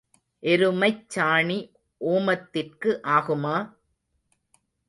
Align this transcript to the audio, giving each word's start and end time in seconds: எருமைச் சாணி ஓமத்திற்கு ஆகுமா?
எருமைச் 0.43 1.03
சாணி 1.15 1.59
ஓமத்திற்கு 2.01 2.93
ஆகுமா? 3.09 3.55